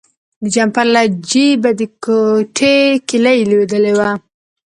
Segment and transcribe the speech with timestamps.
[0.41, 4.09] د جمپر له جیبه د کوټې کیلي لویدلې وه.